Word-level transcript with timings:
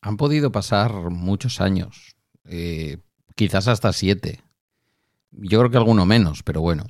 Han 0.00 0.16
podido 0.16 0.52
pasar 0.52 0.92
muchos 1.10 1.60
años, 1.60 2.16
eh, 2.44 2.98
quizás 3.34 3.68
hasta 3.68 3.92
siete. 3.92 4.42
Yo 5.30 5.58
creo 5.58 5.70
que 5.70 5.76
alguno 5.76 6.06
menos, 6.06 6.42
pero 6.42 6.60
bueno. 6.60 6.84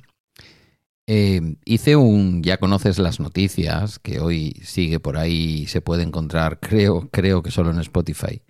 Eh, 1.11 1.55
hice 1.65 1.95
un, 1.95 2.43
ya 2.43 2.57
conoces 2.57 2.99
las 2.99 3.19
noticias, 3.19 3.97
que 3.97 4.19
hoy 4.19 4.61
sigue 4.63 4.99
por 4.99 5.17
ahí, 5.17 5.65
se 5.65 5.81
puede 5.81 6.03
encontrar, 6.03 6.59
creo, 6.61 7.09
creo 7.09 7.41
que 7.41 7.49
solo 7.49 7.71
en 7.71 7.79
Spotify, 7.79 8.43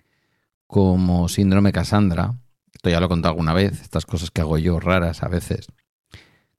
como 0.66 1.28
síndrome 1.28 1.72
Cassandra. 1.72 2.38
Esto 2.74 2.90
ya 2.90 3.00
lo 3.00 3.06
he 3.06 3.08
contado 3.08 3.32
alguna 3.32 3.54
vez, 3.54 3.80
estas 3.80 4.04
cosas 4.04 4.30
que 4.30 4.42
hago 4.42 4.58
yo 4.58 4.78
raras 4.78 5.22
a 5.22 5.28
veces, 5.28 5.68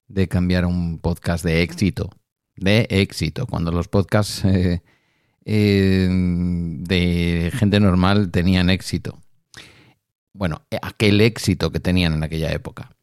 de 0.07 0.27
cambiar 0.27 0.65
un 0.65 0.99
podcast 0.99 1.45
de 1.45 1.61
éxito, 1.61 2.09
de 2.55 2.87
éxito, 2.89 3.45
cuando 3.45 3.71
los 3.71 3.87
podcasts 3.87 4.43
eh, 4.45 4.81
eh, 5.45 6.07
de 6.09 7.51
gente 7.53 7.79
normal 7.79 8.31
tenían 8.31 8.69
éxito. 8.69 9.19
Bueno, 10.33 10.61
aquel 10.81 11.21
éxito 11.21 11.71
que 11.71 11.79
tenían 11.79 12.13
en 12.13 12.23
aquella 12.23 12.51
época 12.51 12.95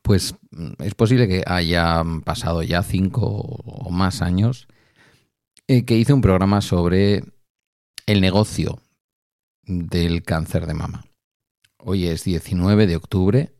pues 0.00 0.34
mm, 0.50 0.82
es 0.82 0.94
posible 0.94 1.28
que 1.28 1.42
hayan 1.46 2.22
pasado 2.22 2.62
ya 2.62 2.82
cinco 2.82 3.26
o 3.26 3.90
más 3.90 4.22
años 4.22 4.68
eh, 5.68 5.84
que 5.84 5.96
hice 5.96 6.12
un 6.12 6.22
programa 6.22 6.60
sobre 6.60 7.24
el 8.06 8.20
negocio 8.20 8.80
del 9.64 10.22
cáncer 10.22 10.66
de 10.66 10.74
mama. 10.74 11.04
Hoy 11.78 12.06
es 12.06 12.24
19 12.24 12.86
de 12.86 12.96
octubre, 12.96 13.52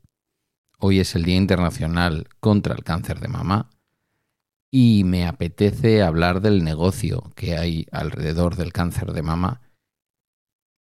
hoy 0.78 1.00
es 1.00 1.14
el 1.14 1.24
Día 1.24 1.36
Internacional 1.36 2.28
contra 2.40 2.74
el 2.74 2.84
Cáncer 2.84 3.20
de 3.20 3.28
Mama 3.28 3.70
y 4.74 5.04
me 5.04 5.26
apetece 5.26 6.02
hablar 6.02 6.40
del 6.40 6.64
negocio 6.64 7.30
que 7.36 7.58
hay 7.58 7.86
alrededor 7.92 8.56
del 8.56 8.72
cáncer 8.72 9.12
de 9.12 9.22
mama 9.22 9.60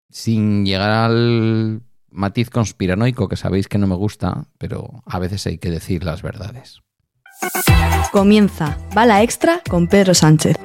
sin 0.09 0.65
llegar 0.65 0.89
al 0.89 1.81
matiz 2.09 2.49
conspiranoico 2.49 3.27
que 3.27 3.35
sabéis 3.35 3.67
que 3.67 3.77
no 3.77 3.87
me 3.87 3.95
gusta, 3.95 4.45
pero 4.57 5.03
a 5.05 5.19
veces 5.19 5.45
hay 5.45 5.57
que 5.57 5.69
decir 5.69 6.03
las 6.03 6.21
verdades. 6.21 6.81
Comienza 8.11 8.77
Bala 8.93 9.23
Extra 9.23 9.61
con 9.69 9.87
Pedro 9.87 10.13
Sánchez. 10.13 10.57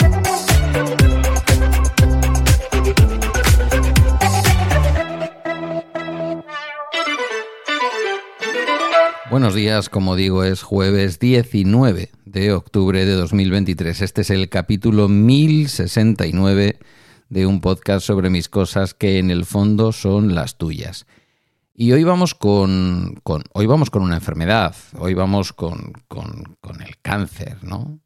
Buenos 9.28 9.56
días, 9.56 9.88
como 9.88 10.14
digo, 10.14 10.44
es 10.44 10.62
jueves 10.62 11.18
19 11.18 12.10
de 12.24 12.52
octubre 12.52 13.04
de 13.04 13.12
2023. 13.12 14.00
Este 14.02 14.20
es 14.20 14.30
el 14.30 14.48
capítulo 14.48 15.08
1069 15.08 16.78
de 17.28 17.46
un 17.46 17.60
podcast 17.60 18.06
sobre 18.06 18.30
mis 18.30 18.48
cosas 18.48 18.94
que 18.94 19.18
en 19.18 19.32
el 19.32 19.44
fondo 19.44 19.90
son 19.90 20.36
las 20.36 20.58
tuyas. 20.58 21.06
Y 21.74 21.90
hoy 21.90 22.04
vamos 22.04 22.36
con, 22.36 23.20
hoy 23.52 23.66
vamos 23.66 23.90
con 23.90 24.02
una 24.02 24.14
enfermedad, 24.14 24.76
hoy 24.96 25.14
vamos 25.14 25.52
con, 25.52 25.92
el 26.80 26.96
cáncer, 27.02 27.58
¿no? 27.62 27.98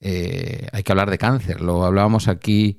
Eh, 0.00 0.66
hay 0.72 0.82
que 0.82 0.90
hablar 0.90 1.08
de 1.08 1.18
cáncer, 1.18 1.60
lo 1.60 1.84
hablábamos 1.84 2.26
aquí 2.26 2.78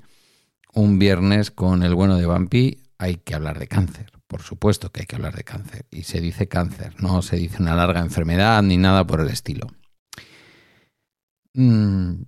un 0.74 1.00
viernes 1.00 1.50
con 1.50 1.84
el 1.84 1.96
bueno 1.96 2.18
de 2.18 2.26
Vampi, 2.26 2.84
hay 2.98 3.16
que 3.16 3.36
hablar 3.36 3.58
de 3.58 3.70
cáncer, 3.70 4.12
por 4.30 4.44
supuesto 4.44 4.92
que 4.92 5.02
hay 5.02 5.06
que 5.08 5.16
hablar 5.16 5.36
de 5.36 5.44
cáncer, 5.44 5.88
y 5.90 6.04
se 6.04 6.22
dice 6.22 6.48
cáncer, 6.48 6.94
no 7.02 7.24
se 7.24 7.36
dice 7.38 7.64
una 7.64 7.76
larga 7.76 8.00
enfermedad 8.00 8.62
ni 8.62 8.78
nada 8.78 9.06
por 9.08 9.22
el 9.22 9.30
estilo. 9.30 9.66
Mm, 11.56 12.26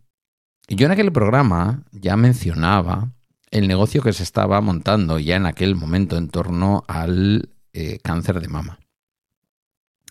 yo 0.67 0.85
en 0.87 0.91
aquel 0.91 1.11
programa 1.11 1.83
ya 1.91 2.17
mencionaba 2.17 3.13
el 3.51 3.67
negocio 3.67 4.01
que 4.01 4.13
se 4.13 4.23
estaba 4.23 4.59
montando 4.61 5.19
ya 5.19 5.35
en 5.35 5.45
aquel 5.45 5.75
momento 5.75 6.17
en 6.17 6.29
torno 6.29 6.83
al 6.87 7.49
eh, 7.71 7.99
cáncer 8.03 8.41
de 8.41 8.47
mama. 8.47 8.79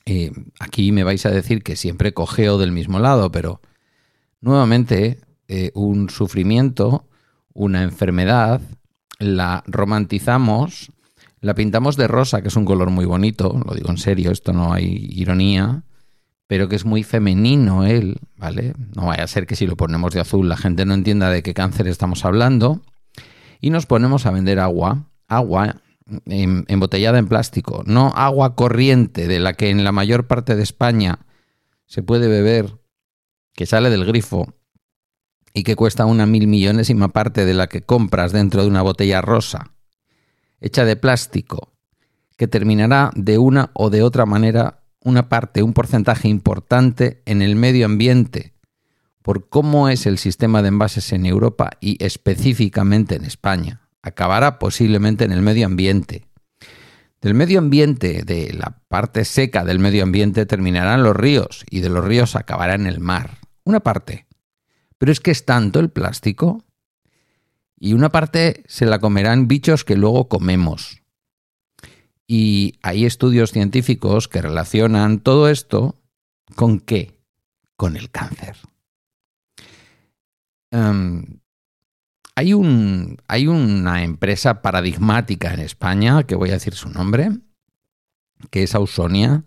Eh, 0.07 0.31
aquí 0.61 0.93
me 0.93 1.03
vais 1.03 1.27
a 1.27 1.31
decir 1.31 1.65
que 1.65 1.75
siempre 1.75 2.15
cogeo 2.15 2.57
del 2.57 2.71
mismo 2.71 3.01
lado, 3.01 3.33
pero 3.33 3.61
nuevamente 4.41 5.19
eh, 5.49 5.73
un 5.75 6.09
sufrimiento, 6.09 7.09
una 7.53 7.83
enfermedad, 7.83 8.61
la 9.19 9.65
romantizamos, 9.67 10.93
la 11.41 11.55
pintamos 11.55 11.97
de 11.97 12.09
rosa, 12.09 12.43
que 12.43 12.49
es 12.49 12.57
un 12.57 12.65
color 12.65 12.91
muy 12.91 13.07
bonito, 13.07 13.61
lo 13.67 13.75
digo 13.75 13.91
en 13.91 13.99
serio, 13.99 14.31
esto 14.31 14.53
no 14.53 14.73
hay 14.73 15.09
ironía, 15.11 15.85
pero 16.47 16.69
que 16.69 16.77
es 16.77 16.85
muy 16.85 17.03
femenino 17.03 17.85
él, 17.85 18.19
¿vale? 18.37 18.75
No 18.95 19.07
vaya 19.07 19.25
a 19.25 19.29
ser 19.29 19.47
que 19.47 19.57
si 19.57 19.67
lo 19.67 19.77
ponemos 19.77 20.13
de 20.13 20.21
azul 20.21 20.49
la 20.49 20.57
gente 20.57 20.85
no 20.85 20.95
entienda 20.95 21.31
de 21.31 21.43
qué 21.43 21.55
cáncer 21.55 21.87
estamos 21.89 22.25
hablando, 22.25 22.83
y 23.61 23.71
nos 23.71 23.87
ponemos 23.87 24.27
a 24.27 24.31
vender 24.31 24.59
agua, 24.59 25.11
agua 25.29 25.77
embotellada 26.27 27.19
en 27.19 27.29
plástico, 27.29 27.85
no 27.87 28.13
agua 28.17 28.57
corriente 28.57 29.29
de 29.29 29.39
la 29.39 29.55
que 29.55 29.71
en 29.71 29.85
la 29.85 29.93
mayor 29.93 30.27
parte 30.27 30.57
de 30.57 30.63
España 30.63 31.21
se 31.87 32.03
puede 32.03 32.29
beber, 32.29 32.79
que 33.55 33.67
sale 33.67 33.91
del 33.91 34.05
grifo 34.05 34.55
y 35.55 35.63
que 35.63 35.77
cuesta 35.77 36.07
una 36.07 36.27
mil 36.27 36.47
millonésima 36.47 37.09
parte 37.09 37.45
de 37.45 37.55
la 37.55 37.69
que 37.69 37.83
compras 37.83 38.33
dentro 38.33 38.63
de 38.63 38.69
una 38.69 38.83
botella 38.83 39.21
rosa, 39.21 39.73
hecha 40.61 40.85
de 40.85 40.97
plástico, 40.97 41.73
que 42.37 42.49
terminará 42.49 43.11
de 43.15 43.39
una 43.39 43.71
o 43.75 43.91
de 43.91 44.03
otra 44.03 44.27
manera 44.27 44.85
una 45.03 45.29
parte, 45.29 45.63
un 45.63 45.73
porcentaje 45.73 46.29
importante 46.29 47.23
en 47.27 47.43
el 47.43 47.57
medio 47.57 47.87
ambiente, 47.87 48.55
por 49.23 49.49
cómo 49.49 49.89
es 49.89 50.07
el 50.07 50.19
sistema 50.19 50.63
de 50.63 50.69
envases 50.69 51.13
en 51.13 51.27
Europa 51.27 51.71
y 51.81 52.03
específicamente 52.05 53.17
en 53.17 53.25
España 53.25 53.81
acabará 54.03 54.59
posiblemente 54.59 55.25
en 55.25 55.33
el 55.33 55.43
medio 55.43 55.67
ambiente. 55.67 56.27
Del 57.21 57.35
medio 57.35 57.59
ambiente, 57.59 58.23
de 58.25 58.53
la 58.55 58.81
parte 58.89 59.25
seca 59.27 59.65
del 59.65 59.79
medio 59.79 60.03
ambiente, 60.03 60.47
terminarán 60.47 61.03
los 61.03 61.15
ríos 61.15 61.65
y 61.69 61.81
de 61.81 61.91
los 61.91 62.05
ríos 62.05 62.35
acabará 62.35 62.75
en 62.75 62.87
el 62.87 62.99
mar. 63.01 63.39
Una 63.65 63.81
parte. 63.81 64.27
Pero 64.97 65.13
es 65.13 65.21
que 65.21 65.31
es 65.31 65.45
tanto 65.45 65.81
el 65.81 65.91
plástico 65.91 66.65
y 67.81 67.95
una 67.95 68.11
parte 68.11 68.63
se 68.69 68.85
la 68.85 69.01
comerán 69.01 69.49
bichos 69.49 69.85
que 69.85 69.97
luego 69.97 70.29
comemos. 70.29 71.03
Y 72.27 72.79
hay 72.83 73.07
estudios 73.07 73.51
científicos 73.51 74.29
que 74.29 74.43
relacionan 74.43 75.19
todo 75.19 75.49
esto 75.49 75.97
con 76.55 76.79
qué? 76.79 77.19
Con 77.77 77.97
el 77.97 78.11
cáncer. 78.11 78.57
Em, 80.71 81.41
hay, 82.37 82.53
un, 82.53 83.17
hay 83.27 83.49
una 83.49 84.05
empresa 84.05 84.61
paradigmática 84.61 85.53
en 85.55 85.61
España, 85.61 86.23
que 86.25 86.37
voy 86.37 86.51
a 86.51 86.55
decir 86.55 86.75
su 86.75 86.91
nombre, 86.91 87.31
que 88.51 88.63
es 88.63 88.75
Ausonia. 88.75 89.45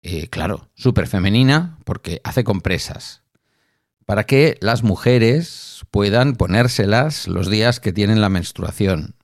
Eh, 0.00 0.28
claro, 0.28 0.70
súper 0.74 1.06
femenina, 1.06 1.78
porque 1.84 2.20
hace 2.24 2.44
compresas. 2.44 3.25
Para 4.06 4.24
que 4.24 4.56
las 4.60 4.82
mujeres 4.84 5.84
puedan 5.90 6.36
ponérselas 6.36 7.26
los 7.26 7.50
días 7.50 7.80
que 7.80 7.92
tienen 7.92 8.20
la 8.20 8.28
menstruación. 8.28 9.16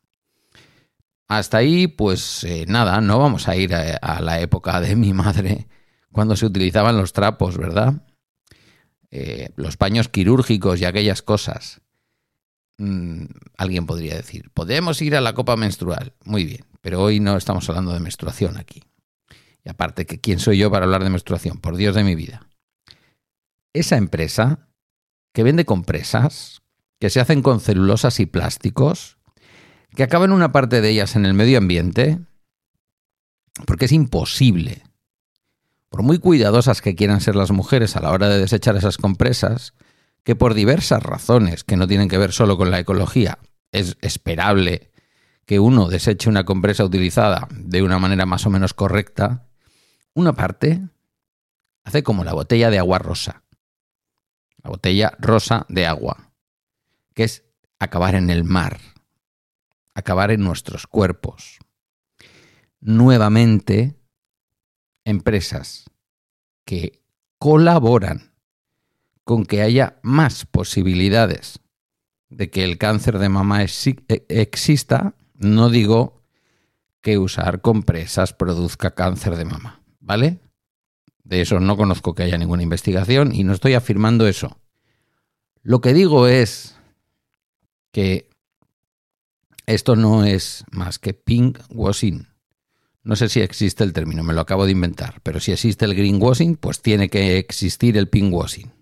Hasta 1.28 1.58
ahí, 1.58 1.86
pues 1.86 2.44
eh, 2.44 2.66
nada, 2.68 3.00
no 3.00 3.18
vamos 3.18 3.48
a 3.48 3.56
ir 3.56 3.74
a, 3.74 4.20
la 4.20 4.40
época 4.40 4.80
de 4.80 4.96
mi 4.96 5.14
madre, 5.14 5.68
cuando 6.10 6.36
se 6.36 6.44
utilizaban 6.44 6.98
los 6.98 7.12
trapos, 7.12 7.56
¿verdad? 7.56 8.02
Eh, 9.10 9.50
los 9.56 9.76
paños 9.76 10.08
quirúrgicos 10.08 10.80
y 10.80 10.84
aquellas 10.84 11.22
cosas. 11.22 11.80
Mm, 12.78 13.26
alguien 13.56 13.86
podría 13.86 14.16
decir, 14.16 14.50
podemos 14.52 15.00
ir 15.00 15.16
a 15.16 15.20
la 15.20 15.32
copa 15.32 15.56
menstrual. 15.56 16.14
Muy 16.24 16.44
bien, 16.44 16.64
pero 16.80 17.00
hoy 17.00 17.20
no 17.20 17.36
estamos 17.36 17.68
hablando 17.68 17.92
de 17.92 18.00
menstruación 18.00 18.58
aquí. 18.58 18.82
Y 19.64 19.70
aparte, 19.70 20.06
que 20.06 20.20
¿quién 20.20 20.40
soy 20.40 20.58
yo 20.58 20.70
para 20.70 20.84
hablar 20.84 21.04
de 21.04 21.10
menstruación? 21.10 21.58
Por 21.58 21.76
Dios 21.76 21.94
de 21.94 22.02
mi 22.02 22.16
vida. 22.16 22.48
Esa 23.72 23.96
empresa 23.96 24.68
que 25.32 25.42
vende 25.42 25.64
compresas, 25.64 26.62
que 26.98 27.10
se 27.10 27.20
hacen 27.20 27.42
con 27.42 27.60
celulosas 27.60 28.20
y 28.20 28.26
plásticos, 28.26 29.18
que 29.94 30.02
acaban 30.02 30.32
una 30.32 30.52
parte 30.52 30.80
de 30.80 30.90
ellas 30.90 31.16
en 31.16 31.26
el 31.26 31.34
medio 31.34 31.58
ambiente, 31.58 32.20
porque 33.66 33.86
es 33.86 33.92
imposible, 33.92 34.82
por 35.88 36.02
muy 36.02 36.18
cuidadosas 36.18 36.80
que 36.80 36.94
quieran 36.94 37.20
ser 37.20 37.36
las 37.36 37.50
mujeres 37.50 37.96
a 37.96 38.00
la 38.00 38.10
hora 38.10 38.28
de 38.28 38.38
desechar 38.38 38.76
esas 38.76 38.96
compresas, 38.96 39.74
que 40.24 40.36
por 40.36 40.54
diversas 40.54 41.02
razones 41.02 41.64
que 41.64 41.76
no 41.76 41.86
tienen 41.86 42.08
que 42.08 42.18
ver 42.18 42.32
solo 42.32 42.56
con 42.56 42.70
la 42.70 42.78
ecología, 42.78 43.38
es 43.72 43.96
esperable 44.00 44.90
que 45.44 45.58
uno 45.58 45.88
deseche 45.88 46.28
una 46.28 46.44
compresa 46.44 46.84
utilizada 46.84 47.48
de 47.50 47.82
una 47.82 47.98
manera 47.98 48.26
más 48.26 48.46
o 48.46 48.50
menos 48.50 48.74
correcta, 48.74 49.48
una 50.14 50.34
parte 50.34 50.80
hace 51.84 52.02
como 52.02 52.22
la 52.24 52.32
botella 52.32 52.70
de 52.70 52.78
agua 52.78 52.98
rosa. 52.98 53.41
La 54.62 54.70
botella 54.70 55.12
rosa 55.18 55.66
de 55.68 55.86
agua, 55.86 56.32
que 57.14 57.24
es 57.24 57.44
acabar 57.78 58.14
en 58.14 58.30
el 58.30 58.44
mar, 58.44 58.78
acabar 59.94 60.30
en 60.30 60.42
nuestros 60.42 60.86
cuerpos. 60.86 61.58
Nuevamente, 62.80 63.96
empresas 65.04 65.90
que 66.64 67.02
colaboran 67.38 68.32
con 69.24 69.44
que 69.44 69.62
haya 69.62 69.98
más 70.02 70.46
posibilidades 70.46 71.60
de 72.28 72.50
que 72.50 72.64
el 72.64 72.78
cáncer 72.78 73.18
de 73.18 73.28
mama 73.28 73.62
e, 73.62 73.68
exista, 74.28 75.14
no 75.34 75.68
digo 75.68 76.22
que 77.00 77.18
usar 77.18 77.60
compresas 77.60 78.32
produzca 78.32 78.94
cáncer 78.94 79.36
de 79.36 79.44
mama, 79.44 79.82
¿vale? 80.00 80.40
De 81.24 81.40
eso 81.40 81.60
no 81.60 81.76
conozco 81.76 82.14
que 82.14 82.24
haya 82.24 82.38
ninguna 82.38 82.62
investigación 82.62 83.34
y 83.34 83.44
no 83.44 83.52
estoy 83.52 83.74
afirmando 83.74 84.26
eso. 84.26 84.58
Lo 85.62 85.80
que 85.80 85.94
digo 85.94 86.26
es 86.26 86.76
que 87.92 88.28
esto 89.66 89.94
no 89.94 90.24
es 90.24 90.64
más 90.70 90.98
que 90.98 91.14
pink 91.14 91.58
washing. 91.70 92.26
No 93.04 93.16
sé 93.16 93.28
si 93.28 93.40
existe 93.40 93.82
el 93.84 93.92
término, 93.92 94.22
me 94.22 94.32
lo 94.32 94.40
acabo 94.40 94.64
de 94.64 94.72
inventar, 94.72 95.20
pero 95.22 95.40
si 95.40 95.52
existe 95.52 95.84
el 95.84 95.94
greenwashing, 95.94 96.56
pues 96.56 96.80
tiene 96.80 97.08
que 97.08 97.38
existir 97.38 97.96
el 97.96 98.08
pinkwashing. 98.08 98.72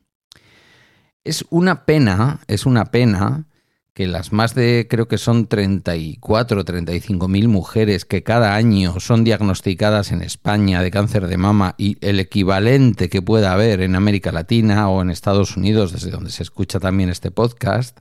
Es 1.24 1.44
una 1.50 1.84
pena, 1.86 2.40
es 2.46 2.66
una 2.66 2.86
pena 2.86 3.46
que 3.94 4.06
las 4.06 4.32
más 4.32 4.54
de, 4.54 4.86
creo 4.88 5.08
que 5.08 5.18
son 5.18 5.46
34 5.46 6.60
o 6.60 6.64
35 6.64 7.28
mil 7.28 7.48
mujeres 7.48 8.04
que 8.04 8.22
cada 8.22 8.54
año 8.54 9.00
son 9.00 9.24
diagnosticadas 9.24 10.12
en 10.12 10.22
España 10.22 10.82
de 10.82 10.90
cáncer 10.90 11.26
de 11.26 11.36
mama 11.36 11.74
y 11.76 11.96
el 12.00 12.20
equivalente 12.20 13.08
que 13.08 13.22
pueda 13.22 13.52
haber 13.52 13.80
en 13.80 13.96
América 13.96 14.32
Latina 14.32 14.88
o 14.88 15.02
en 15.02 15.10
Estados 15.10 15.56
Unidos, 15.56 15.92
desde 15.92 16.10
donde 16.10 16.30
se 16.30 16.42
escucha 16.42 16.78
también 16.78 17.10
este 17.10 17.30
podcast, 17.30 17.98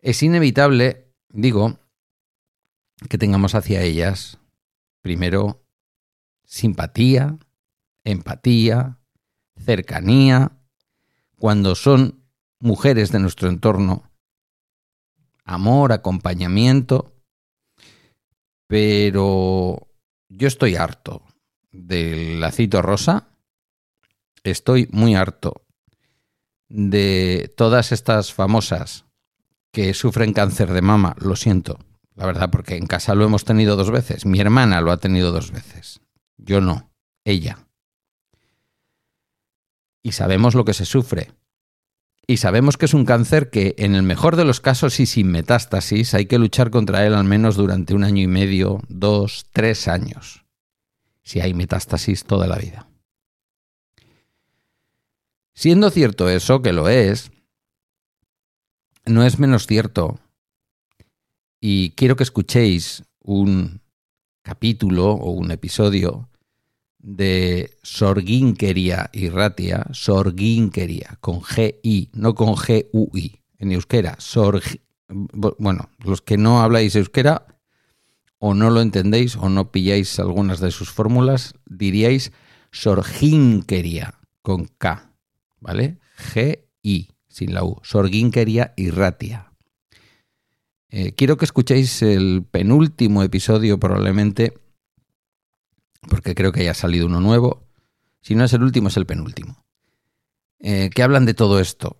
es 0.00 0.22
inevitable, 0.22 1.08
digo, 1.28 1.78
que 3.08 3.18
tengamos 3.18 3.54
hacia 3.54 3.82
ellas, 3.82 4.38
primero, 5.02 5.62
simpatía, 6.44 7.38
empatía, 8.04 8.98
cercanía, 9.58 10.52
cuando 11.36 11.74
son 11.74 12.19
mujeres 12.60 13.10
de 13.10 13.18
nuestro 13.18 13.48
entorno, 13.48 14.10
amor, 15.44 15.92
acompañamiento, 15.92 17.12
pero 18.66 19.88
yo 20.28 20.46
estoy 20.46 20.76
harto 20.76 21.22
del 21.72 22.40
lacito 22.40 22.82
rosa, 22.82 23.28
estoy 24.44 24.88
muy 24.92 25.14
harto 25.14 25.64
de 26.68 27.52
todas 27.56 27.90
estas 27.90 28.32
famosas 28.32 29.06
que 29.72 29.94
sufren 29.94 30.32
cáncer 30.32 30.72
de 30.72 30.82
mama, 30.82 31.16
lo 31.18 31.36
siento, 31.36 31.78
la 32.14 32.26
verdad, 32.26 32.50
porque 32.50 32.76
en 32.76 32.86
casa 32.86 33.14
lo 33.14 33.24
hemos 33.24 33.44
tenido 33.44 33.76
dos 33.76 33.90
veces. 33.90 34.26
Mi 34.26 34.40
hermana 34.40 34.80
lo 34.80 34.92
ha 34.92 34.98
tenido 34.98 35.32
dos 35.32 35.52
veces. 35.52 36.00
Yo 36.36 36.60
no, 36.60 36.92
ella. 37.24 37.66
Y 40.02 40.12
sabemos 40.12 40.54
lo 40.54 40.64
que 40.64 40.74
se 40.74 40.84
sufre. 40.84 41.32
Y 42.30 42.36
sabemos 42.36 42.76
que 42.76 42.84
es 42.84 42.94
un 42.94 43.06
cáncer 43.06 43.50
que, 43.50 43.74
en 43.76 43.96
el 43.96 44.04
mejor 44.04 44.36
de 44.36 44.44
los 44.44 44.60
casos 44.60 45.00
y 45.00 45.06
sin 45.06 45.32
metástasis, 45.32 46.14
hay 46.14 46.26
que 46.26 46.38
luchar 46.38 46.70
contra 46.70 47.04
él 47.04 47.14
al 47.14 47.24
menos 47.24 47.56
durante 47.56 47.92
un 47.92 48.04
año 48.04 48.22
y 48.22 48.28
medio, 48.28 48.80
dos, 48.88 49.46
tres 49.50 49.88
años. 49.88 50.44
Si 51.24 51.40
hay 51.40 51.54
metástasis 51.54 52.22
toda 52.22 52.46
la 52.46 52.56
vida. 52.56 52.88
Siendo 55.54 55.90
cierto 55.90 56.28
eso, 56.28 56.62
que 56.62 56.72
lo 56.72 56.88
es, 56.88 57.32
no 59.06 59.24
es 59.24 59.40
menos 59.40 59.66
cierto 59.66 60.20
y 61.58 61.90
quiero 61.96 62.14
que 62.14 62.22
escuchéis 62.22 63.02
un 63.18 63.80
capítulo 64.42 65.14
o 65.14 65.32
un 65.32 65.50
episodio 65.50 66.29
de 67.02 67.76
Sorginkeria 67.82 69.10
y 69.12 69.28
Ratia, 69.28 69.86
con 71.20 71.40
G-I, 71.40 72.10
no 72.12 72.34
con 72.34 72.54
G-U-I, 72.56 73.40
en 73.58 73.72
euskera. 73.72 74.18
bueno, 75.08 75.90
los 76.04 76.22
que 76.22 76.36
no 76.36 76.60
habláis 76.60 76.96
euskera 76.96 77.46
o 78.38 78.54
no 78.54 78.70
lo 78.70 78.80
entendéis 78.80 79.36
o 79.36 79.48
no 79.48 79.70
pilláis 79.70 80.18
algunas 80.18 80.60
de 80.60 80.70
sus 80.70 80.90
fórmulas, 80.90 81.54
diríais 81.66 82.32
Sorginkeria, 82.72 84.14
con 84.42 84.66
K, 84.78 85.12
¿vale? 85.60 85.98
G-I, 86.32 87.08
sin 87.28 87.54
la 87.54 87.64
U, 87.64 87.78
Sorginkeria 87.82 88.72
y 88.76 88.90
Ratia. 88.90 89.52
Eh, 90.90 91.12
quiero 91.12 91.36
que 91.36 91.44
escuchéis 91.44 92.02
el 92.02 92.44
penúltimo 92.50 93.22
episodio 93.22 93.78
probablemente, 93.78 94.54
porque 96.08 96.34
creo 96.34 96.52
que 96.52 96.60
haya 96.60 96.74
salido 96.74 97.06
uno 97.06 97.20
nuevo. 97.20 97.66
Si 98.20 98.34
no 98.34 98.44
es 98.44 98.52
el 98.52 98.62
último, 98.62 98.88
es 98.88 98.96
el 98.96 99.06
penúltimo. 99.06 99.64
Eh, 100.58 100.90
que 100.94 101.02
hablan 101.02 101.26
de 101.26 101.34
todo 101.34 101.60
esto. 101.60 101.98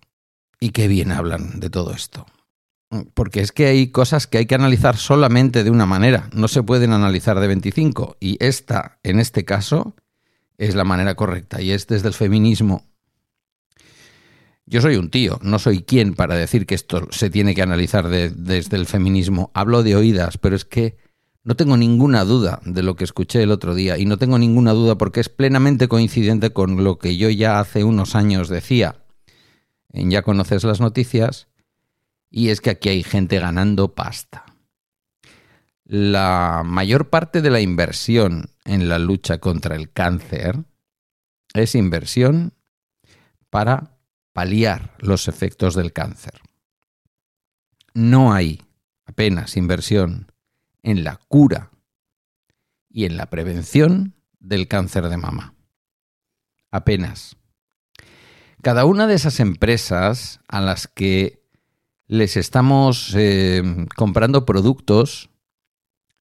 Y 0.59 0.69
qué 0.69 0.87
bien 0.87 1.11
hablan 1.11 1.59
de 1.59 1.69
todo 1.69 1.93
esto. 1.93 2.25
Porque 3.13 3.41
es 3.41 3.51
que 3.51 3.67
hay 3.67 3.87
cosas 3.91 4.27
que 4.27 4.37
hay 4.37 4.45
que 4.45 4.55
analizar 4.55 4.97
solamente 4.97 5.63
de 5.63 5.71
una 5.71 5.85
manera, 5.85 6.29
no 6.33 6.47
se 6.49 6.61
pueden 6.61 6.91
analizar 6.91 7.39
de 7.39 7.47
25. 7.47 8.17
Y 8.19 8.37
esta, 8.43 8.99
en 9.03 9.19
este 9.19 9.45
caso, 9.45 9.95
es 10.57 10.75
la 10.75 10.83
manera 10.83 11.15
correcta 11.15 11.61
y 11.61 11.71
es 11.71 11.87
desde 11.87 12.09
el 12.09 12.13
feminismo 12.13 12.91
yo 14.71 14.79
soy 14.79 14.95
un 14.95 15.09
tío, 15.09 15.37
no 15.43 15.59
soy 15.59 15.83
quien 15.83 16.13
para 16.13 16.35
decir 16.35 16.65
que 16.65 16.75
esto 16.75 17.05
se 17.11 17.29
tiene 17.29 17.53
que 17.53 17.61
analizar 17.61 18.07
desde 18.07 18.77
el 18.77 18.85
feminismo. 18.85 19.51
Hablo 19.53 19.83
de 19.83 19.97
oídas, 19.97 20.37
pero 20.37 20.55
es 20.55 20.63
que 20.63 20.95
no 21.43 21.55
tengo 21.55 21.75
ninguna 21.75 22.23
duda 22.23 22.59
de 22.65 22.83
lo 22.83 22.95
que 22.95 23.03
escuché 23.03 23.41
el 23.41 23.51
otro 23.51 23.73
día 23.73 23.97
y 23.97 24.05
no 24.05 24.17
tengo 24.17 24.37
ninguna 24.37 24.73
duda 24.73 24.97
porque 24.97 25.19
es 25.19 25.29
plenamente 25.29 25.87
coincidente 25.87 26.51
con 26.51 26.83
lo 26.83 26.99
que 26.99 27.17
yo 27.17 27.29
ya 27.29 27.59
hace 27.59 27.83
unos 27.83 28.15
años 28.15 28.47
decía. 28.47 29.03
Ya 29.93 30.21
conoces 30.21 30.63
las 30.63 30.79
noticias 30.79 31.47
y 32.29 32.49
es 32.49 32.61
que 32.61 32.69
aquí 32.69 32.89
hay 32.89 33.03
gente 33.03 33.39
ganando 33.39 33.93
pasta. 33.93 34.45
La 35.83 36.61
mayor 36.63 37.09
parte 37.09 37.41
de 37.41 37.49
la 37.49 37.59
inversión 37.59 38.51
en 38.63 38.87
la 38.87 38.99
lucha 38.99 39.39
contra 39.39 39.75
el 39.75 39.91
cáncer 39.91 40.63
es 41.53 41.75
inversión 41.75 42.53
para 43.49 43.97
paliar 44.31 44.95
los 44.99 45.27
efectos 45.27 45.75
del 45.75 45.91
cáncer. 45.91 46.39
No 47.93 48.31
hay 48.31 48.61
apenas 49.05 49.57
inversión 49.57 50.30
en 50.83 51.03
la 51.03 51.17
cura 51.27 51.71
y 52.89 53.05
en 53.05 53.17
la 53.17 53.29
prevención 53.29 54.15
del 54.39 54.67
cáncer 54.67 55.07
de 55.09 55.17
mama. 55.17 55.55
Apenas. 56.71 57.37
Cada 58.61 58.85
una 58.85 59.07
de 59.07 59.15
esas 59.15 59.39
empresas 59.39 60.39
a 60.47 60.61
las 60.61 60.87
que 60.87 61.41
les 62.07 62.37
estamos 62.37 63.13
eh, 63.15 63.63
comprando 63.95 64.45
productos 64.45 65.29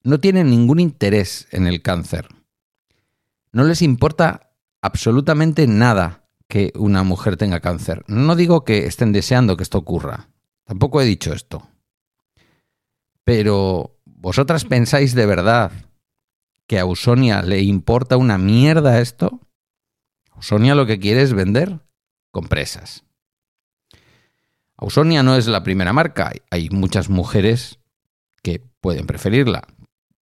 no 0.02 0.20
tienen 0.20 0.48
ningún 0.50 0.80
interés 0.80 1.48
en 1.50 1.66
el 1.66 1.82
cáncer. 1.82 2.28
No 3.52 3.64
les 3.64 3.82
importa 3.82 4.52
absolutamente 4.80 5.66
nada 5.66 6.28
que 6.48 6.72
una 6.76 7.02
mujer 7.02 7.36
tenga 7.36 7.60
cáncer. 7.60 8.04
No 8.06 8.36
digo 8.36 8.64
que 8.64 8.86
estén 8.86 9.12
deseando 9.12 9.56
que 9.56 9.62
esto 9.62 9.78
ocurra. 9.78 10.30
Tampoco 10.64 11.00
he 11.00 11.04
dicho 11.04 11.32
esto. 11.32 11.68
Pero 13.24 13.99
¿vosotras 14.20 14.64
pensáis 14.64 15.14
de 15.14 15.26
verdad 15.26 15.72
que 16.66 16.78
a 16.78 16.86
Usonia 16.86 17.42
le 17.42 17.60
importa 17.60 18.16
una 18.16 18.38
mierda 18.38 19.00
esto? 19.00 19.40
Usonia 20.36 20.74
lo 20.74 20.86
que 20.86 20.98
quiere 20.98 21.22
es 21.22 21.32
vender 21.32 21.80
compresas. 22.30 23.04
Ausonia 24.76 25.22
no 25.22 25.36
es 25.36 25.46
la 25.46 25.62
primera 25.62 25.92
marca. 25.92 26.32
Hay 26.50 26.70
muchas 26.70 27.10
mujeres 27.10 27.78
que 28.42 28.62
pueden 28.80 29.06
preferirla. 29.06 29.64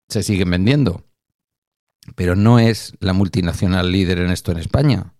Se 0.09 0.23
siguen 0.23 0.51
vendiendo. 0.51 1.05
Pero 2.17 2.35
no 2.35 2.59
es 2.59 2.95
la 2.99 3.13
multinacional 3.13 3.93
líder 3.93 4.19
en 4.19 4.31
esto 4.31 4.51
en 4.51 4.59
España 4.59 5.15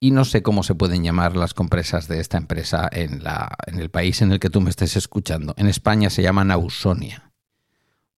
y 0.00 0.10
no 0.12 0.24
sé 0.24 0.42
cómo 0.42 0.62
se 0.62 0.74
pueden 0.74 1.04
llamar 1.04 1.36
las 1.36 1.52
compresas 1.52 2.08
de 2.08 2.20
esta 2.20 2.38
empresa 2.38 2.88
en, 2.90 3.22
en 3.66 3.78
el 3.78 3.90
país 3.90 4.22
en 4.22 4.32
el 4.32 4.40
que 4.40 4.48
tú 4.48 4.62
me 4.62 4.70
estés 4.70 4.96
escuchando. 4.96 5.54
En 5.58 5.66
España 5.66 6.08
se 6.08 6.22
llaman 6.22 6.50
Ausonia. 6.50 7.29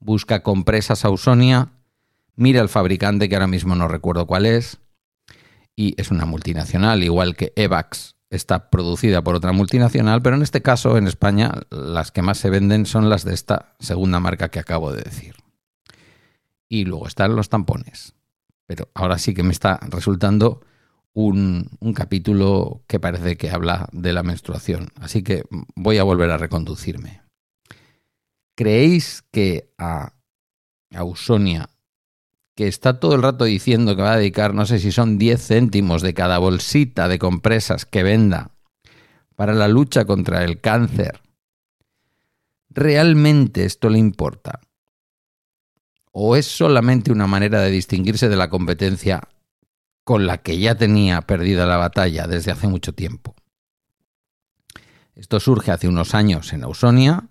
Busca 0.04 0.42
compresas 0.42 1.04
Ausonia, 1.04 1.70
mira 2.34 2.60
el 2.60 2.68
fabricante 2.68 3.28
que 3.28 3.36
ahora 3.36 3.46
mismo 3.46 3.74
no 3.74 3.88
recuerdo 3.88 4.26
cuál 4.26 4.46
es, 4.46 4.78
y 5.76 5.94
es 6.00 6.10
una 6.10 6.26
multinacional, 6.26 7.02
igual 7.02 7.36
que 7.36 7.52
Evax 7.56 8.16
está 8.30 8.70
producida 8.70 9.22
por 9.22 9.34
otra 9.34 9.52
multinacional, 9.52 10.22
pero 10.22 10.36
en 10.36 10.42
este 10.42 10.62
caso 10.62 10.96
en 10.96 11.06
España 11.06 11.52
las 11.70 12.10
que 12.10 12.22
más 12.22 12.38
se 12.38 12.50
venden 12.50 12.86
son 12.86 13.10
las 13.10 13.24
de 13.24 13.34
esta 13.34 13.76
segunda 13.78 14.20
marca 14.20 14.48
que 14.48 14.58
acabo 14.58 14.92
de 14.92 15.02
decir. 15.02 15.36
Y 16.68 16.84
luego 16.84 17.06
están 17.06 17.36
los 17.36 17.48
tampones. 17.48 18.14
Pero 18.66 18.88
ahora 18.94 19.18
sí 19.18 19.34
que 19.34 19.42
me 19.42 19.52
está 19.52 19.78
resultando 19.88 20.62
un, 21.12 21.68
capítulo 21.94 22.82
que 22.86 23.00
parece 23.00 23.36
que 23.36 23.50
habla 23.50 23.88
de 23.92 24.12
la 24.12 24.22
menstruación. 24.22 24.88
Así 25.00 25.22
que 25.22 25.44
voy 25.74 25.98
a 25.98 26.04
volver 26.04 26.30
a 26.30 26.38
reconducirme. 26.38 27.21
¿Creéis 28.62 29.24
que 29.32 29.74
a 29.76 30.12
Ausonia, 30.94 31.70
que 32.54 32.68
está 32.68 33.00
todo 33.00 33.16
el 33.16 33.22
rato 33.22 33.44
diciendo 33.44 33.96
que 33.96 34.02
va 34.02 34.12
a 34.12 34.18
dedicar, 34.18 34.54
no 34.54 34.66
sé 34.66 34.78
si 34.78 34.92
son 34.92 35.18
10 35.18 35.44
céntimos 35.44 36.00
de 36.00 36.14
cada 36.14 36.38
bolsita 36.38 37.08
de 37.08 37.18
compresas 37.18 37.86
que 37.86 38.04
venda 38.04 38.52
para 39.34 39.52
la 39.52 39.66
lucha 39.66 40.04
contra 40.04 40.44
el 40.44 40.60
cáncer, 40.60 41.22
¿realmente 42.70 43.64
esto 43.64 43.88
le 43.88 43.98
importa? 43.98 44.60
¿O 46.12 46.36
es 46.36 46.46
solamente 46.46 47.10
una 47.10 47.26
manera 47.26 47.62
de 47.62 47.70
distinguirse 47.72 48.28
de 48.28 48.36
la 48.36 48.48
competencia 48.48 49.28
con 50.04 50.24
la 50.24 50.38
que 50.38 50.56
ya 50.60 50.76
tenía 50.76 51.22
perdida 51.22 51.66
la 51.66 51.78
batalla 51.78 52.28
desde 52.28 52.52
hace 52.52 52.68
mucho 52.68 52.94
tiempo? 52.94 53.34
Esto 55.16 55.40
surge 55.40 55.72
hace 55.72 55.88
unos 55.88 56.14
años 56.14 56.52
en 56.52 56.62
Ausonia, 56.62 57.28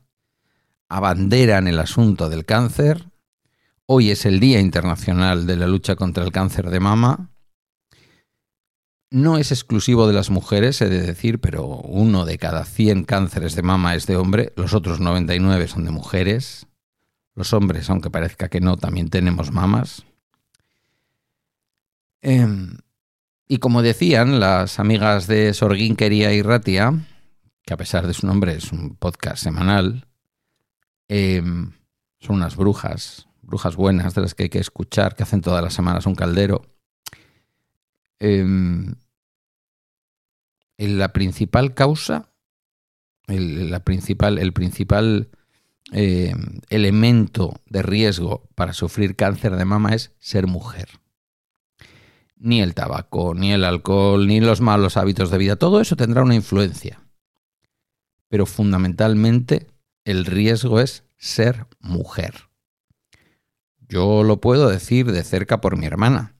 abanderan 0.91 1.67
el 1.67 1.79
asunto 1.79 2.29
del 2.29 2.45
cáncer, 2.45 3.05
hoy 3.85 4.11
es 4.11 4.25
el 4.25 4.41
Día 4.41 4.59
Internacional 4.59 5.47
de 5.47 5.55
la 5.55 5.67
Lucha 5.67 5.95
contra 5.95 6.23
el 6.23 6.33
Cáncer 6.33 6.69
de 6.69 6.81
Mama, 6.81 7.31
no 9.09 9.37
es 9.37 9.51
exclusivo 9.51 10.07
de 10.07 10.13
las 10.13 10.29
mujeres, 10.29 10.81
he 10.81 10.89
de 10.89 11.01
decir, 11.01 11.39
pero 11.39 11.65
uno 11.65 12.25
de 12.25 12.37
cada 12.37 12.65
100 12.65 13.03
cánceres 13.03 13.55
de 13.55 13.61
mama 13.61 13.93
es 13.93 14.05
de 14.05 14.15
hombre, 14.15 14.53
los 14.55 14.73
otros 14.73 15.01
99 15.01 15.67
son 15.67 15.83
de 15.83 15.91
mujeres. 15.91 16.65
Los 17.35 17.53
hombres, 17.53 17.89
aunque 17.89 18.09
parezca 18.09 18.47
que 18.47 18.61
no, 18.61 18.77
también 18.77 19.09
tenemos 19.09 19.51
mamas. 19.51 20.05
Em, 22.21 22.77
y 23.49 23.57
como 23.57 23.81
decían 23.81 24.39
las 24.39 24.79
amigas 24.79 25.27
de 25.27 25.53
Sorguinquería 25.53 26.33
y 26.33 26.41
Ratia, 26.41 26.93
que 27.63 27.73
a 27.73 27.77
pesar 27.77 28.07
de 28.07 28.13
su 28.13 28.27
nombre 28.27 28.55
es 28.55 28.71
un 28.71 28.95
podcast 28.95 29.43
semanal, 29.43 30.07
em, 31.13 31.73
son 32.21 32.37
unas 32.37 32.55
brujas, 32.55 33.27
brujas 33.41 33.75
buenas 33.75 34.15
de 34.15 34.21
las 34.21 34.33
que 34.33 34.43
hay 34.43 34.49
que 34.49 34.59
escuchar, 34.59 35.13
que 35.13 35.23
hacen 35.23 35.41
todas 35.41 35.61
las 35.61 35.73
semanas 35.73 36.05
un 36.05 36.15
caldero. 36.15 36.61
Em, 38.17 38.95
la 40.77 41.11
principal 41.11 41.73
causa, 41.73 42.31
el, 43.27 43.69
la 43.69 43.81
principal, 43.81 44.37
el 44.37 44.53
principal 44.53 45.29
eh, 45.91 46.33
elemento 46.69 47.59
de 47.65 47.81
riesgo 47.81 48.47
para 48.55 48.71
sufrir 48.71 49.17
cáncer 49.17 49.57
de 49.57 49.65
mama 49.65 49.93
es 49.93 50.13
ser 50.17 50.47
mujer. 50.47 50.87
Ni 52.37 52.61
el 52.61 52.73
tabaco, 52.73 53.33
ni 53.35 53.51
el 53.51 53.65
alcohol, 53.65 54.27
ni 54.27 54.39
los 54.39 54.61
malos 54.61 54.95
hábitos 54.95 55.29
de 55.29 55.37
vida, 55.37 55.57
todo 55.57 55.81
eso 55.81 55.97
tendrá 55.97 56.23
una 56.23 56.35
influencia. 56.35 57.01
Pero 58.29 58.45
fundamentalmente 58.45 59.67
el 60.05 60.25
riesgo 60.25 60.79
es 60.79 61.03
ser 61.17 61.67
mujer. 61.79 62.49
Yo 63.79 64.23
lo 64.23 64.39
puedo 64.39 64.69
decir 64.69 65.11
de 65.11 65.23
cerca 65.23 65.61
por 65.61 65.77
mi 65.77 65.85
hermana. 65.85 66.35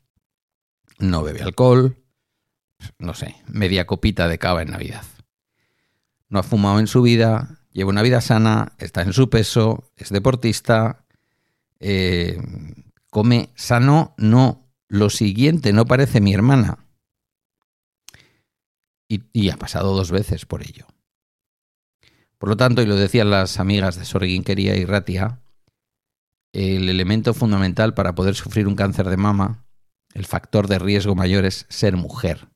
No 1.00 1.24
bebe 1.24 1.42
alcohol, 1.42 1.98
no 2.98 3.14
sé, 3.14 3.36
media 3.48 3.86
copita 3.86 4.28
de 4.28 4.40
cava 4.40 4.62
en 4.62 4.72
Navidad. 4.72 5.04
No 6.30 6.40
ha 6.40 6.44
fumado 6.44 6.80
en 6.80 6.88
su 6.88 7.02
vida, 7.02 7.60
lleva 7.72 7.90
una 7.90 8.02
vida 8.02 8.22
sana, 8.22 8.74
está 8.78 9.02
en 9.02 9.14
su 9.14 9.30
peso, 9.30 9.92
es 9.98 10.10
deportista, 10.10 11.06
eh, 11.80 12.40
come 13.10 13.50
sano, 13.56 14.14
no. 14.18 14.70
Lo 14.88 15.10
siguiente, 15.10 15.72
no 15.72 15.86
parece 15.86 16.20
mi 16.20 16.34
hermana. 16.34 16.86
Y, 19.08 19.24
y, 19.34 19.50
ha 19.50 19.58
pasado 19.58 19.96
dos 19.96 20.12
veces 20.12 20.46
por 20.46 20.64
ello. 20.64 20.86
Por 22.42 22.50
lo 22.50 22.58
tanto, 22.58 22.82
y 22.82 22.88
lo 22.88 22.96
decían 22.96 23.30
las 23.30 23.60
amigas 23.60 23.98
de 23.98 24.04
Sorguinquería 24.04 24.76
y 24.76 24.84
Ratia, 24.84 25.42
el 26.54 26.90
elemento 26.90 27.36
fundamental 27.36 27.94
para 27.94 28.16
poder 28.16 28.34
sufrir 28.34 28.68
un 28.68 28.74
cáncer 28.74 29.10
de 29.10 29.16
mama, 29.16 29.64
el 30.16 30.26
factor 30.26 30.68
de 30.68 30.80
riesgo 30.80 31.14
mayor 31.14 31.46
es 31.46 31.68
ser 31.70 31.98
mujer. 31.98 32.48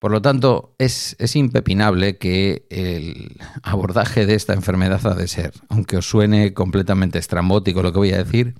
Por 0.00 0.10
lo 0.10 0.20
tanto, 0.20 0.74
es, 0.78 1.14
es, 1.20 1.36
impepinable 1.36 2.18
que 2.18 2.66
el 2.70 3.38
abordaje 3.62 4.26
de 4.26 4.34
esta 4.34 4.52
enfermedad 4.52 5.06
ha 5.06 5.14
de 5.14 5.28
ser, 5.28 5.52
aunque 5.68 5.96
os 5.96 6.08
suene 6.08 6.54
completamente 6.54 7.20
estrambótico 7.20 7.84
lo 7.84 7.92
que 7.92 7.98
voy 7.98 8.12
a 8.14 8.24
decir, 8.24 8.56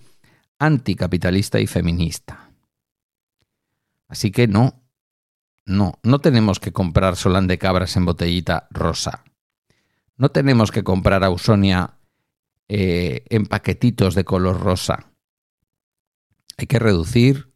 anticapitalista 0.60 1.58
y 1.58 1.66
feminista. 1.66 2.52
Así 4.06 4.30
que 4.30 4.46
no, 4.46 4.85
no, 5.66 5.98
no 6.04 6.20
tenemos 6.20 6.60
que 6.60 6.72
comprar 6.72 7.16
solán 7.16 7.48
de 7.48 7.58
cabras 7.58 7.96
en 7.96 8.04
botellita 8.04 8.68
rosa. 8.70 9.24
No 10.16 10.30
tenemos 10.30 10.70
que 10.70 10.84
comprar 10.84 11.24
Ausonia 11.24 11.98
eh, 12.68 13.24
en 13.28 13.46
paquetitos 13.46 14.14
de 14.14 14.24
color 14.24 14.60
rosa. 14.60 15.10
Hay 16.56 16.66
que 16.68 16.78
reducir 16.78 17.52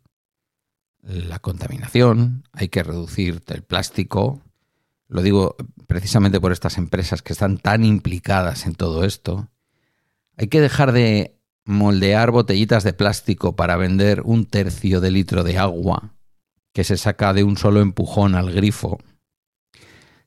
la 1.03 1.39
contaminación, 1.39 2.43
hay 2.53 2.69
que 2.69 2.83
reducir 2.83 3.43
el 3.47 3.63
plástico. 3.63 4.43
Lo 5.07 5.23
digo 5.23 5.57
precisamente 5.87 6.41
por 6.41 6.53
estas 6.53 6.79
empresas 6.79 7.23
que 7.23 7.33
están 7.33 7.59
tan 7.59 7.85
implicadas 7.85 8.67
en 8.67 8.75
todo 8.75 9.05
esto. 9.05 9.49
Hay 10.37 10.49
que 10.49 10.61
dejar 10.61 10.93
de 10.93 11.39
moldear 11.65 12.33
botellitas 12.33 12.83
de 12.83 12.93
plástico 12.93 13.55
para 13.55 13.77
vender 13.77 14.23
un 14.25 14.47
tercio 14.47 15.01
de 15.01 15.13
litro 15.13 15.45
de 15.45 15.59
agua 15.59 16.15
que 16.73 16.85
se 16.85 16.97
saca 16.97 17.33
de 17.33 17.45
un 17.45 17.57
solo 17.57 17.81
empujón 17.81 18.35
al 18.35 18.53
grifo. 18.53 18.99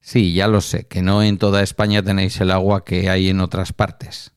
Sí, 0.01 0.33
ya 0.33 0.47
lo 0.47 0.61
sé, 0.61 0.85
que 0.87 1.01
no 1.01 1.23
en 1.23 1.37
toda 1.37 1.63
España 1.63 2.03
tenéis 2.03 2.39
el 2.41 2.51
agua 2.51 2.83
que 2.83 3.09
hay 3.09 3.29
en 3.29 3.39
otras 3.39 3.71
partes 3.71 4.33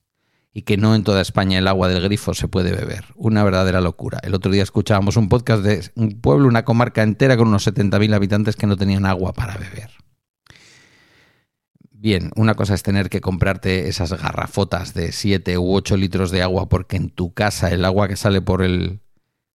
y 0.53 0.63
que 0.63 0.79
no 0.79 0.95
en 0.95 1.05
toda 1.05 1.21
España 1.21 1.59
el 1.59 1.69
agua 1.69 1.89
del 1.89 2.03
grifo 2.03 2.33
se 2.33 2.49
puede 2.49 2.73
beber. 2.73 3.05
Una 3.15 3.45
verdadera 3.45 3.83
locura. 3.83 4.21
El 4.23 4.35
otro 4.35 4.51
día 4.51 4.63
escuchábamos 4.63 5.17
un 5.17 5.29
podcast 5.29 5.63
de 5.63 5.91
un 5.97 6.21
pueblo, 6.21 6.49
una 6.49 6.65
comarca 6.65 7.03
entera 7.03 7.37
con 7.37 7.49
unos 7.49 7.67
70.000 7.67 8.15
habitantes 8.15 8.57
que 8.57 8.67
no 8.67 8.77
tenían 8.77 9.05
agua 9.05 9.35
para 9.35 9.59
beber. 9.59 9.91
Bien, 11.91 12.31
una 12.37 12.55
cosa 12.55 12.73
es 12.73 12.83
tener 12.83 13.11
que 13.11 13.21
comprarte 13.21 13.89
esas 13.89 14.13
garrafotas 14.13 14.95
de 14.95 15.13
7 15.13 15.59
u 15.59 15.75
8 15.75 15.97
litros 15.99 16.31
de 16.31 16.43
agua 16.43 16.71
porque 16.71 16.97
en 16.97 17.11
tu 17.11 17.35
casa 17.35 17.71
el 17.71 17.85
agua 17.85 18.09
que 18.09 18.17
sale 18.17 18.41
por 18.41 18.63
el 18.63 19.01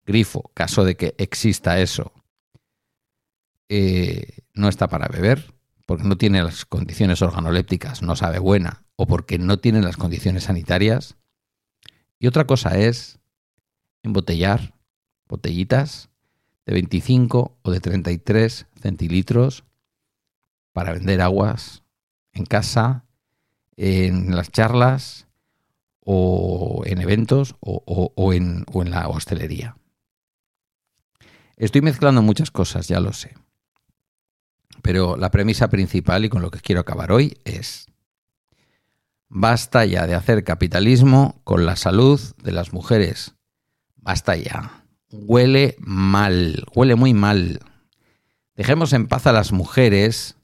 grifo, 0.06 0.52
caso 0.54 0.84
de 0.84 0.96
que 0.96 1.14
exista 1.18 1.80
eso, 1.80 2.12
eh, 3.74 4.44
no 4.52 4.68
está 4.68 4.86
para 4.88 5.08
beber, 5.08 5.54
porque 5.86 6.04
no 6.04 6.18
tiene 6.18 6.42
las 6.42 6.66
condiciones 6.66 7.22
organolépticas, 7.22 8.02
no 8.02 8.16
sabe 8.16 8.38
buena, 8.38 8.84
o 8.96 9.06
porque 9.06 9.38
no 9.38 9.60
tiene 9.60 9.80
las 9.80 9.96
condiciones 9.96 10.44
sanitarias. 10.44 11.16
Y 12.18 12.26
otra 12.26 12.46
cosa 12.46 12.76
es 12.76 13.18
embotellar 14.02 14.74
botellitas 15.26 16.10
de 16.66 16.74
25 16.74 17.56
o 17.62 17.70
de 17.70 17.80
33 17.80 18.66
centilitros 18.78 19.64
para 20.74 20.92
vender 20.92 21.22
aguas 21.22 21.82
en 22.34 22.44
casa, 22.44 23.06
en 23.78 24.36
las 24.36 24.50
charlas 24.50 25.28
o 26.00 26.82
en 26.84 27.00
eventos 27.00 27.56
o, 27.60 28.34
en, 28.34 28.66
o 28.70 28.82
en 28.82 28.90
la 28.90 29.08
hostelería. 29.08 29.78
Estoy 31.56 31.80
mezclando 31.80 32.20
muchas 32.20 32.50
cosas, 32.50 32.86
ya 32.86 33.00
lo 33.00 33.14
sé. 33.14 33.34
Pero 34.82 35.16
la 35.16 35.30
premisa 35.30 35.68
principal 35.68 36.24
y 36.24 36.28
con 36.28 36.42
lo 36.42 36.50
que 36.50 36.60
quiero 36.60 36.80
acabar 36.80 37.12
hoy 37.12 37.38
es, 37.44 37.86
basta 39.28 39.84
ya 39.84 40.06
de 40.06 40.14
hacer 40.14 40.44
capitalismo 40.44 41.40
con 41.44 41.64
la 41.64 41.76
salud 41.76 42.20
de 42.42 42.52
las 42.52 42.72
mujeres. 42.72 43.34
Basta 43.96 44.36
ya. 44.36 44.84
Huele 45.10 45.76
mal, 45.78 46.64
huele 46.74 46.96
muy 46.96 47.14
mal. 47.14 47.60
Dejemos 48.56 48.92
en 48.92 49.06
paz 49.06 49.26
a 49.26 49.32
las 49.32 49.52
mujeres, 49.52 50.36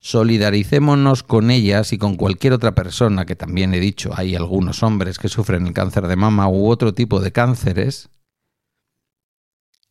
solidaricémonos 0.00 1.22
con 1.22 1.50
ellas 1.50 1.92
y 1.92 1.98
con 1.98 2.16
cualquier 2.16 2.54
otra 2.54 2.74
persona, 2.74 3.26
que 3.26 3.36
también 3.36 3.74
he 3.74 3.80
dicho, 3.80 4.10
hay 4.16 4.34
algunos 4.34 4.82
hombres 4.82 5.18
que 5.18 5.28
sufren 5.28 5.66
el 5.66 5.74
cáncer 5.74 6.08
de 6.08 6.16
mama 6.16 6.48
u 6.48 6.68
otro 6.68 6.94
tipo 6.94 7.20
de 7.20 7.30
cánceres, 7.30 8.08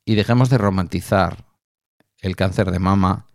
y 0.03 0.15
dejemos 0.15 0.49
de 0.49 0.57
romantizar 0.57 1.45
el 2.19 2.35
cáncer 2.35 2.71
de 2.71 2.79
mama 2.79 3.27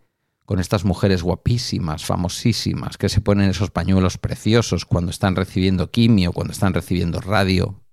con 0.47 0.61
estas 0.61 0.85
mujeres 0.85 1.23
guapísimas, 1.23 2.05
famosísimas, 2.05 2.97
que 2.97 3.09
se 3.09 3.19
ponen 3.19 3.49
esos 3.49 3.69
pañuelos 3.69 4.17
preciosos 4.17 4.85
cuando 4.85 5.11
están 5.11 5.35
recibiendo 5.35 5.91
quimio, 5.91 6.31
cuando 6.31 6.53
están 6.53 6.73
recibiendo 6.73 7.19
radio. 7.19 7.83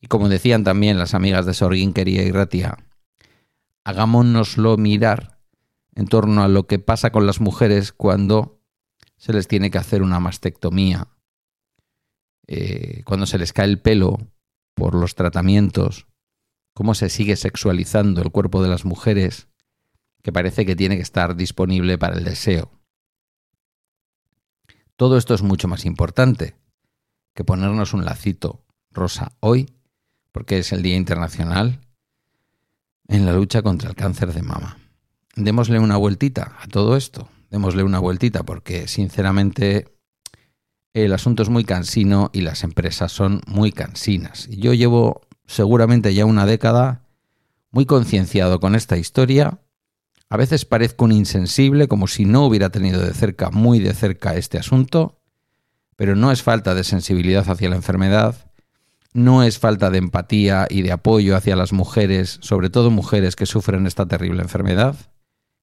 Y 0.00 0.06
como 0.06 0.28
decían 0.28 0.62
también 0.62 1.00
las 1.00 1.14
amigas 1.14 1.44
de 1.44 1.54
Sorguinquería 1.54 2.22
y 2.22 2.30
Ratia, 2.30 2.86
hagámonoslo 3.82 4.76
mirar 4.76 5.40
en 5.96 6.06
torno 6.06 6.44
a 6.44 6.48
lo 6.48 6.68
que 6.68 6.78
pasa 6.78 7.10
con 7.10 7.26
las 7.26 7.40
mujeres 7.40 7.92
cuando 7.92 8.62
se 9.16 9.32
les 9.32 9.48
tiene 9.48 9.72
que 9.72 9.78
hacer 9.78 10.02
una 10.02 10.20
mastectomía, 10.20 11.08
eh, 12.46 13.02
cuando 13.04 13.26
se 13.26 13.38
les 13.38 13.52
cae 13.52 13.66
el 13.66 13.80
pelo 13.80 14.18
por 14.74 14.94
los 14.94 15.16
tratamientos, 15.16 16.06
cómo 16.74 16.94
se 16.94 17.08
sigue 17.08 17.34
sexualizando 17.34 18.22
el 18.22 18.30
cuerpo 18.30 18.62
de 18.62 18.68
las 18.68 18.84
mujeres 18.84 19.48
que 20.22 20.32
parece 20.32 20.64
que 20.64 20.76
tiene 20.76 20.96
que 20.96 21.02
estar 21.02 21.36
disponible 21.36 21.98
para 21.98 22.16
el 22.16 22.24
deseo. 22.24 22.70
Todo 24.96 25.18
esto 25.18 25.34
es 25.34 25.42
mucho 25.42 25.68
más 25.68 25.84
importante 25.84 26.56
que 27.34 27.44
ponernos 27.44 27.94
un 27.94 28.04
lacito 28.04 28.64
rosa 28.90 29.32
hoy, 29.40 29.70
porque 30.32 30.58
es 30.58 30.72
el 30.72 30.82
Día 30.82 30.96
Internacional 30.96 31.80
en 33.08 33.26
la 33.26 33.32
lucha 33.32 33.62
contra 33.62 33.90
el 33.90 33.96
cáncer 33.96 34.32
de 34.32 34.42
mama. 34.42 34.78
démosle 35.34 35.78
una 35.78 35.96
vueltita 35.96 36.56
a 36.60 36.66
todo 36.68 36.96
esto. 36.96 37.28
Démosle 37.50 37.82
una 37.82 37.98
vueltita 37.98 38.42
porque 38.42 38.86
sinceramente 38.86 39.92
el 40.94 41.12
asunto 41.12 41.42
es 41.42 41.48
muy 41.48 41.64
cansino 41.64 42.30
y 42.32 42.42
las 42.42 42.64
empresas 42.64 43.12
son 43.12 43.40
muy 43.46 43.72
cansinas. 43.72 44.46
Yo 44.48 44.74
llevo 44.74 45.22
seguramente 45.46 46.14
ya 46.14 46.26
una 46.26 46.46
década 46.46 47.06
muy 47.70 47.86
concienciado 47.86 48.60
con 48.60 48.74
esta 48.74 48.96
historia. 48.98 49.58
A 50.32 50.38
veces 50.38 50.64
parezco 50.64 51.04
un 51.04 51.12
insensible, 51.12 51.88
como 51.88 52.06
si 52.08 52.24
no 52.24 52.46
hubiera 52.46 52.70
tenido 52.70 53.02
de 53.02 53.12
cerca, 53.12 53.50
muy 53.50 53.80
de 53.80 53.92
cerca, 53.92 54.34
este 54.34 54.56
asunto, 54.56 55.20
pero 55.94 56.16
no 56.16 56.32
es 56.32 56.42
falta 56.42 56.74
de 56.74 56.84
sensibilidad 56.84 57.50
hacia 57.50 57.68
la 57.68 57.76
enfermedad, 57.76 58.50
no 59.12 59.42
es 59.42 59.58
falta 59.58 59.90
de 59.90 59.98
empatía 59.98 60.66
y 60.70 60.80
de 60.80 60.90
apoyo 60.90 61.36
hacia 61.36 61.54
las 61.54 61.74
mujeres, 61.74 62.38
sobre 62.40 62.70
todo 62.70 62.90
mujeres 62.90 63.36
que 63.36 63.44
sufren 63.44 63.86
esta 63.86 64.08
terrible 64.08 64.40
enfermedad, 64.40 64.96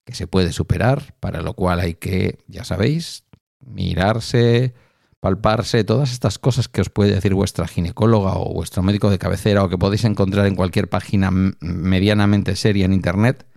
que 0.05 0.13
se 0.13 0.27
puede 0.27 0.53
superar, 0.53 1.15
para 1.19 1.41
lo 1.41 1.55
cual 1.55 1.79
hay 1.79 1.95
que, 1.95 2.37
ya 2.45 2.63
sabéis, 2.63 3.23
mirarse, 3.61 4.75
palparse, 5.19 5.83
todas 5.83 6.11
estas 6.11 6.37
cosas 6.37 6.67
que 6.67 6.81
os 6.81 6.91
puede 6.91 7.15
decir 7.15 7.33
vuestra 7.33 7.67
ginecóloga 7.67 8.33
o 8.35 8.53
vuestro 8.53 8.83
médico 8.83 9.09
de 9.09 9.17
cabecera 9.17 9.63
o 9.63 9.69
que 9.69 9.79
podéis 9.79 10.03
encontrar 10.03 10.45
en 10.45 10.53
cualquier 10.53 10.89
página 10.89 11.31
medianamente 11.31 12.55
seria 12.55 12.85
en 12.85 12.93
Internet. 12.93 13.48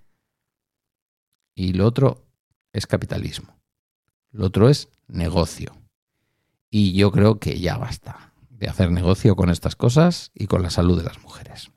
Y 1.55 1.73
lo 1.75 1.87
otro 1.87 2.25
es 2.73 2.87
capitalismo. 2.87 3.57
Lo 4.31 4.47
otro 4.47 4.69
es 4.69 4.89
negocio. 5.07 5.77
Y 6.71 6.95
yo 6.95 7.13
creo 7.13 7.39
que 7.39 7.61
ya 7.61 7.77
basta 7.77 8.33
de 8.49 8.69
hacer 8.69 8.91
negocio 8.91 9.37
con 9.37 9.51
estas 9.51 9.77
cosas 9.77 10.31
y 10.35 10.47
con 10.47 10.63
la 10.63 10.71
salud 10.71 10.97
de 10.99 11.05
las 11.05 11.21
mujeres. 11.21 11.71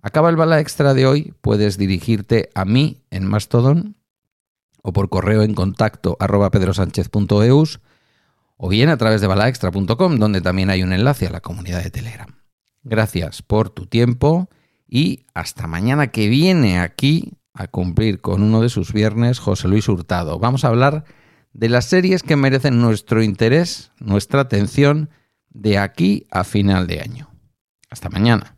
Acaba 0.00 0.30
el 0.30 0.36
bala 0.36 0.60
extra 0.60 0.94
de 0.94 1.06
hoy, 1.06 1.34
puedes 1.40 1.76
dirigirte 1.76 2.50
a 2.54 2.64
mí 2.64 3.02
en 3.10 3.26
Mastodon 3.26 3.96
o 4.82 4.92
por 4.92 5.08
correo 5.10 5.42
en 5.42 5.54
contacto 5.54 6.16
arroba 6.18 6.50
pedrosánchez.eus 6.50 7.80
o 8.56 8.68
bien 8.68 8.88
a 8.88 8.96
través 8.96 9.20
de 9.20 9.26
balaextra.com, 9.26 10.16
donde 10.16 10.40
también 10.40 10.70
hay 10.70 10.82
un 10.82 10.92
enlace 10.92 11.26
a 11.26 11.30
la 11.30 11.40
comunidad 11.40 11.82
de 11.82 11.90
Telegram. 11.90 12.28
Gracias 12.82 13.42
por 13.42 13.70
tu 13.70 13.86
tiempo 13.86 14.48
y 14.88 15.26
hasta 15.34 15.66
mañana 15.66 16.08
que 16.08 16.28
viene 16.28 16.80
aquí 16.80 17.34
a 17.54 17.66
cumplir 17.68 18.20
con 18.20 18.42
uno 18.42 18.60
de 18.60 18.68
sus 18.68 18.92
viernes 18.92 19.38
José 19.38 19.68
Luis 19.68 19.88
Hurtado. 19.88 20.38
Vamos 20.38 20.64
a 20.64 20.68
hablar 20.68 21.04
de 21.52 21.68
las 21.68 21.84
series 21.84 22.22
que 22.22 22.36
merecen 22.36 22.80
nuestro 22.80 23.22
interés, 23.22 23.92
nuestra 23.98 24.40
atención 24.40 25.10
de 25.50 25.78
aquí 25.78 26.26
a 26.30 26.44
final 26.44 26.86
de 26.86 27.00
año. 27.00 27.30
Hasta 27.90 28.08
mañana. 28.08 28.56